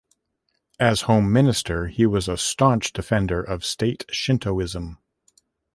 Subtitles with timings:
[0.79, 4.97] As Home Minister, he was a staunch defender of State Shintoism.